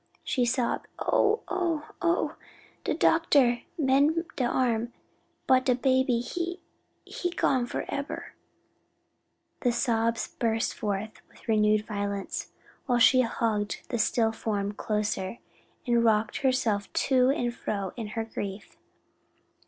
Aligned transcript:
she 0.23 0.45
sobbed, 0.45 0.87
"oh! 0.97 1.41
oh! 1.51 1.87
oh! 2.01 2.35
de 2.85 2.95
doctah 2.95 3.61
mend 3.77 4.25
de 4.35 4.43
arm, 4.43 4.91
but 5.45 5.63
de 5.63 5.75
baby, 5.75 6.21
he 6.21 6.59
he 7.05 7.29
done 7.29 7.37
gone 7.37 7.65
foreber;" 7.67 8.23
and 8.33 8.33
the 9.61 9.71
sobs 9.71 10.27
burst 10.27 10.73
forth 10.73 11.21
with 11.29 11.47
renewed 11.47 11.85
violence, 11.85 12.47
while 12.87 12.97
she 12.97 13.21
hugged 13.21 13.87
the 13.89 13.99
still 13.99 14.31
form 14.31 14.71
closer, 14.71 15.37
and 15.85 16.03
rocked 16.03 16.37
herself 16.37 16.91
to 16.93 17.29
and 17.29 17.53
fro 17.53 17.91
in 17.95 18.07
her 18.07 18.25
grief. 18.25 18.77